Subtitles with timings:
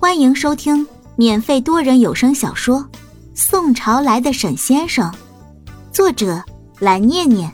[0.00, 0.86] 欢迎收听
[1.16, 2.78] 免费多人有声小说
[3.34, 5.10] 《宋朝来的沈先生》，
[5.92, 6.40] 作者
[6.78, 7.52] 蓝念念，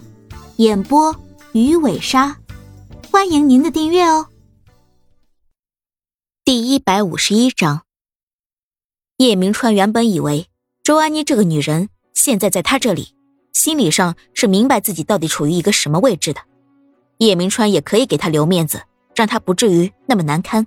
[0.57, 1.17] 演播
[1.53, 2.37] 鱼尾鲨。
[3.11, 4.27] 欢迎您的订阅哦。
[6.45, 7.85] 第一百五十一章，
[9.17, 10.47] 叶明川原本以为
[10.83, 13.15] 周安妮这个女人现在在他这里，
[13.55, 16.43] 心理上是明白自己到底处于一个什么位置的。
[17.17, 18.83] 叶明川也可以给他留面子，
[19.15, 20.67] 让他不至于那么难堪。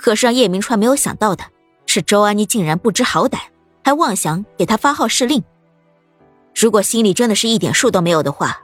[0.00, 1.44] 可是让叶明川没有想到的
[1.84, 3.38] 是，周安妮竟然不知好歹，
[3.84, 5.42] 还妄想给他发号施令。
[6.54, 8.62] 如果心里真的是一点数都没有的话，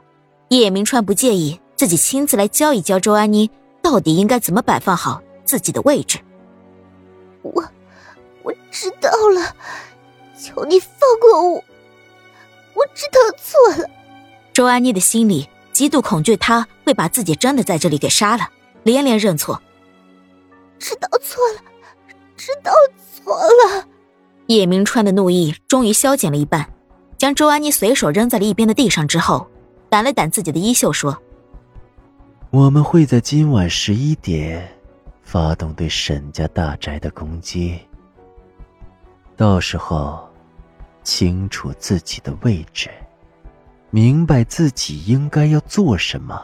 [0.49, 3.51] 叶明川不介意自己亲自来教一教周安妮，
[3.83, 6.17] 到底应该怎么摆放好自己的位置。
[7.43, 7.63] 我，
[8.43, 9.55] 我知道了，
[10.39, 10.89] 求你放
[11.21, 11.63] 过我，
[12.73, 13.89] 我知道错了。
[14.53, 18.49] 周安妮的心里极度恐惧，他会把自己真的在这里给杀了，
[18.83, 19.61] 连连认错。
[20.79, 21.61] 知道错了，
[22.35, 22.71] 知道
[23.13, 23.87] 错了。
[24.47, 26.71] 叶明川的怒意终于消减了一半，
[27.17, 29.45] 将周安妮随手扔在了一边的地上之后，
[29.89, 31.17] 掸了掸自己的衣袖，说
[32.49, 34.65] ：“我们会在今晚十一点
[35.21, 37.77] 发动对沈家大宅的攻击。
[39.35, 40.29] 到时候，
[41.03, 42.89] 清楚自己的位置，
[43.89, 46.41] 明白自己应该要做什么，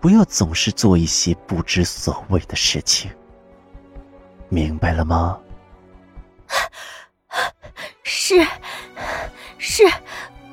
[0.00, 3.10] 不要总是做一些不知所谓的事情。”
[4.54, 5.36] 明白了吗？
[8.04, 8.46] 是，
[9.58, 9.82] 是，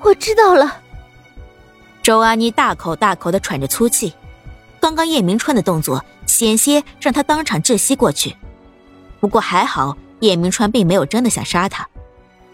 [0.02, 0.82] 我知道了。
[2.02, 4.12] 周安妮大口大口的喘着粗气，
[4.80, 8.36] 刚刚叶明川的动作险些让她当场窒息过去。
[9.20, 11.88] 不过还好，叶明川并没有真的想杀她，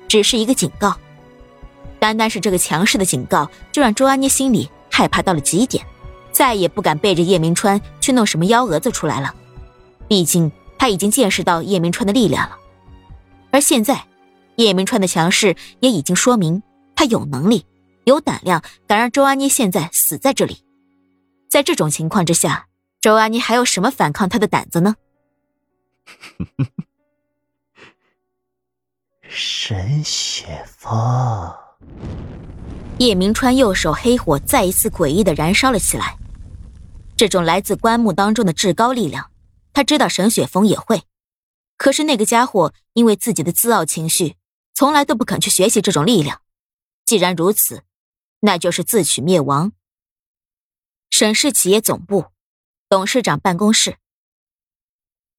[0.10, 0.98] 只是一个警告。
[1.98, 5.86] 单单是这个强势的警告，就让周安妮心里害怕到了极点，
[6.34, 9.34] 再也不敢背着叶明川去弄什么幺蛾子出来了。
[10.10, 10.52] 毕竟。
[10.78, 12.58] 他已经见识到叶明川的力量了，
[13.52, 14.06] 而现在，
[14.56, 16.62] 叶明川的强势也已经说明
[16.96, 17.66] 他有能力、
[18.06, 20.64] 有胆量，敢让周安妮现在死在这里。
[21.50, 22.68] 在这种情况之下，
[23.02, 24.96] 周安妮还有什么反抗他的胆子呢？
[29.30, 31.54] 沈雪峰，
[32.98, 36.18] 叶明川右手黑火再一次诡异的燃烧了起来，
[37.18, 39.30] 这种来自棺木当中的至高力量。
[39.78, 41.04] 他知道沈雪峰也会，
[41.78, 44.36] 可是那个家伙因为自己的自傲情绪，
[44.74, 46.42] 从来都不肯去学习这种力量。
[47.06, 47.84] 既然如此，
[48.40, 49.74] 那就是自取灭亡。
[51.12, 52.26] 沈氏企业总部，
[52.90, 53.98] 董事长办公室，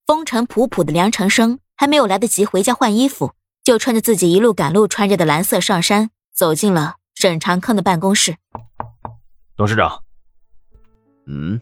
[0.06, 3.34] 风尘仆仆的梁成生还没有来得及回家换衣服，
[3.65, 8.37] 就穿着自己一路赶路穿着的蓝色上衫，走进了沈长坑的办公室。
[9.56, 10.05] 董事长，
[11.26, 11.60] 嗯，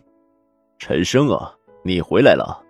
[0.78, 2.65] 陈生啊，你回来了。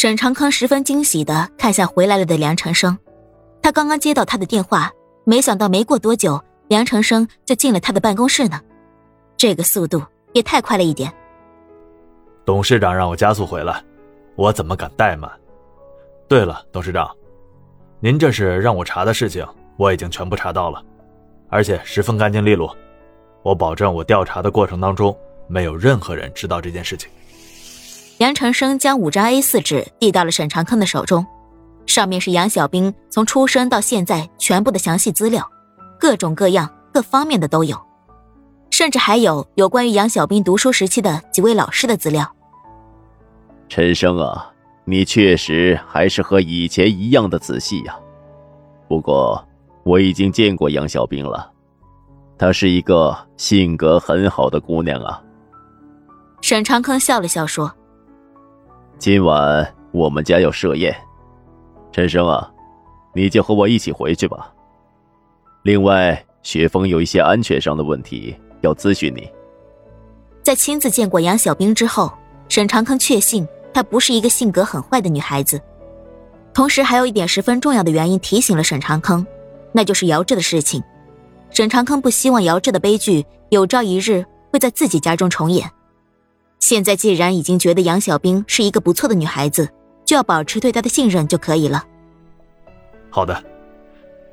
[0.00, 2.96] 沈长康十分惊喜的看向回来了的梁长生，
[3.60, 4.88] 他刚刚接到他的电话，
[5.24, 8.60] 没想到没过多久，梁长生就进了他的办公室呢，
[9.36, 10.00] 这个速度
[10.34, 11.12] 也太快了一点。
[12.44, 13.82] 董事长让我加速回来，
[14.36, 15.28] 我怎么敢怠慢？
[16.28, 17.10] 对了，董事长，
[17.98, 19.44] 您这是让我查的事情，
[19.76, 20.80] 我已经全部查到了，
[21.48, 22.72] 而且十分干净利落，
[23.42, 25.12] 我保证我调查的过程当中
[25.48, 27.10] 没有任何人知道这件事情。
[28.18, 31.24] 杨长生将五张 A 四纸递到了沈长坑的手中，
[31.86, 35.48] 上面是杨小兵从出生到现在全部的详细资料，
[36.00, 37.80] 各种各样、各方面的都有，
[38.70, 42.28] 甚至还有有关于杨小兵读书时期的几位老师的资料。
[43.68, 44.50] 陈生啊，
[44.84, 47.96] 你确实还是和以前一样的仔细呀。
[48.88, 49.46] 不过
[49.84, 51.48] 我已经见过杨小兵了，
[52.36, 55.22] 她是一个性格很好的姑娘啊。
[56.40, 57.72] 沈长坑笑了笑说。
[58.98, 60.94] 今晚我们家要设宴，
[61.92, 62.50] 陈生啊，
[63.14, 64.52] 你就和我一起回去吧。
[65.62, 69.30] 另外，雪峰有一些安全上的问题要咨询你。
[70.42, 72.12] 在亲自见过杨小兵之后，
[72.48, 75.60] 沈长坑确信她不是一个性格很坏的女孩子。
[76.52, 79.24] 同时，还有一点十分重要的原因提醒了沈长坑，
[79.70, 80.82] 那就是姚志的事情。
[81.50, 85.70] 沈长坑不希望姚志的悲剧有朝一日会在自己家中重演。
[86.68, 89.66] 现在既然已经觉得杨小兵是一个不错的女孩子，
[90.04, 91.82] 就要保持对她的信任就可以了。
[93.08, 93.42] 好的，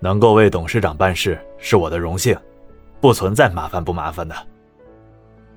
[0.01, 2.37] 能够为董事长办事是我的荣幸，
[2.99, 4.35] 不存在麻烦不麻烦的。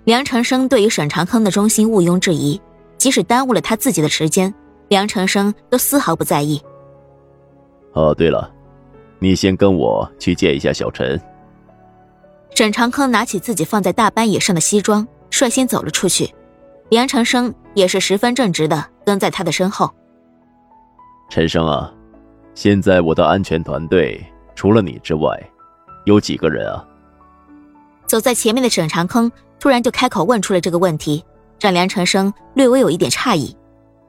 [0.05, 2.61] 梁长生对于沈长坑的忠心毋庸置疑，
[2.97, 4.55] 即使耽误了他自己的时间，
[4.87, 6.63] 梁长生都丝毫不在意。
[7.95, 8.49] 哦，对了，
[9.19, 11.21] 你先跟我去见一下小陈。
[12.55, 16.33] 沈长坑拿起自己放在大班椅上的西装，率先走了出去。
[16.91, 19.93] 梁长生也是十分正直的，跟在他的身后。
[21.29, 21.93] 陈生啊，
[22.55, 24.25] 现在我的安全团队
[24.55, 25.39] 除了你之外，
[26.07, 26.83] 有几个人啊？
[28.07, 29.31] 走在前面的沈长坑
[29.61, 31.23] 突然就开口问出了这个问题，
[31.61, 33.55] 让梁长生略微有一点诧异，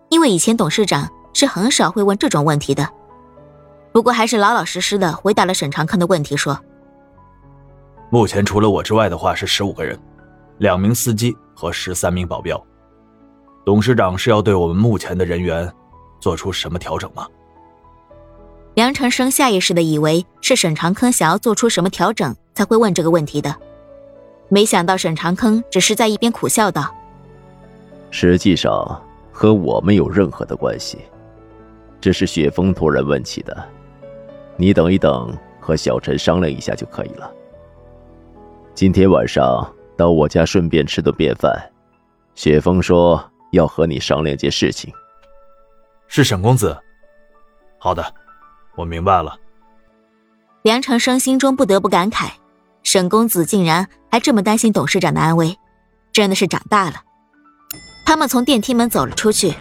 [0.08, 2.88] 因为以前董事长是很少会问这种问题的。
[3.92, 6.58] 不过还是老老实实的回答了沈长坑的问题，说
[8.10, 10.00] ：“目前除了我之外的话是十五个人，
[10.60, 12.64] 两名司机和十三名保镖。
[13.66, 15.72] 董事长是要对我们目前的人员
[16.20, 17.28] 做出什么调整吗？”
[18.76, 23.54] 梁长生下意识的以为是沈长坑想要做出什么调整才会问这个问题的。
[24.48, 26.94] 没想到沈长坑只是在一边苦笑道
[28.10, 28.72] ：“实际上
[29.32, 31.00] 和我没有任何的关系，
[32.00, 33.64] 这是雪峰突然问起的。
[34.56, 37.30] 你等一等，和小陈商量一下就可以了。
[38.74, 41.52] 今天晚上到我家顺便吃顿便饭。
[42.34, 44.94] 雪峰说要和你商量件事情。
[46.07, 46.78] 是沈公子。
[47.78, 48.13] 好的，
[48.75, 49.40] 我明白了。”
[50.63, 52.31] 梁长生心中不得不感慨。
[52.81, 55.57] 沈公子竟然还这么担心董事长的安危，
[56.12, 57.04] 真的是长大了。
[58.06, 59.54] 他们从电梯门走了出去，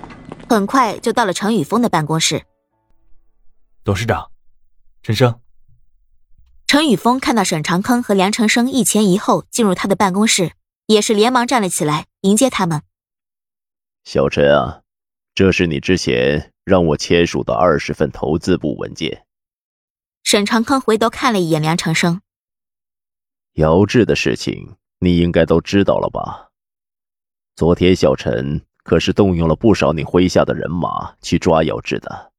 [0.48, 2.42] 很快就到了陈宇峰的办公室。
[3.84, 4.30] 董事长，
[5.02, 5.38] 陈生。
[6.66, 10.52] 陈宇峰看到沈长坑和梁长生一前一后进入他的办公室，
[10.86, 12.82] 也是连忙站了起来迎接他们。
[14.10, 14.80] 小陈啊，
[15.34, 19.26] 这是你之前让我签署的二十份投资部文件。
[20.24, 22.22] 沈长康回头看了一眼梁长生。
[23.56, 26.48] 姚志的事情你应该都知道了吧？
[27.54, 32.32] 昨天小陈可是动用了不少你麾下的人马去抓姚志的。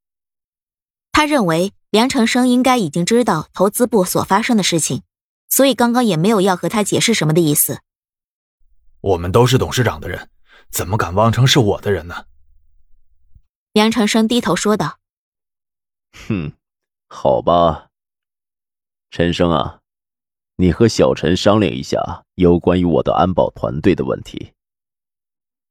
[1.12, 5.04] 他认为梁长生应该已经知道投资部所发生的事情，
[5.48, 7.78] 所以刚刚也没有要和他解释什么的意思。
[9.02, 10.28] 我们都是董事长的人，
[10.70, 12.26] 怎么敢妄称是我的人呢？
[13.72, 14.98] 梁长生低头说道
[16.26, 16.52] ：“哼，
[17.08, 17.90] 好吧，
[19.10, 19.78] 陈生啊。”
[20.56, 24.52] 你和小陈商量一下有关于我的安保团队的问题。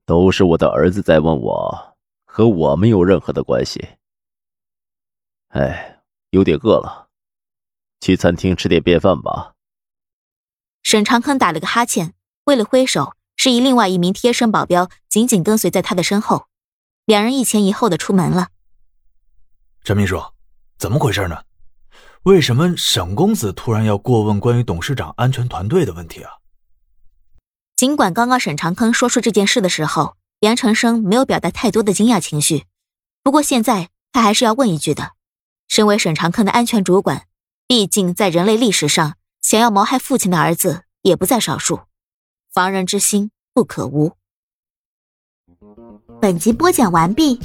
[0.03, 3.87] 都是我的儿子在问我，和我没有任何的关系。
[5.49, 6.01] 哎，
[6.31, 7.09] 有点饿了，
[8.01, 9.53] 去餐厅吃点便饭吧。
[10.81, 16.47] 沈长坑打了个哈欠，挥了挥手，示意另外一名贴身保镖紧紧跟随在他的身后。
[17.06, 18.50] 两人一前一后的出门了。
[19.86, 20.21] 陈秘书，
[20.77, 21.44] 怎么回事呢？
[22.24, 26.33] 为什么沈公子突然要过问关于董事长安全团队的问题啊？
[27.77, 32.65] 尽管刚刚沈长坑说出这件事的时候，梁成生没有表达太多的惊讶情绪，
[33.24, 35.13] 不过现在他还是要问一句的。
[35.69, 37.25] 身为沈长坑的安全主管，
[37.65, 41.80] 毕竟在人类历史上，想要谋害父亲的儿子也不在少数，
[42.51, 44.11] 防人之心不可无。
[46.19, 47.39] 本集播讲完毕，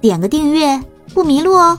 [0.00, 0.82] 点个订阅
[1.12, 1.78] 不迷路哦。